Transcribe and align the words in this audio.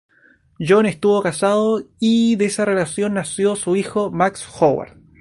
John 0.59 0.87
estuvo 0.87 1.21
casado 1.21 1.83
y 1.99 2.35
de 2.35 2.45
esa 2.45 2.65
relación 2.65 3.13
nació 3.13 3.55
su 3.55 3.75
hijo 3.75 4.09
Max 4.09 4.47
Howard. 4.59 4.97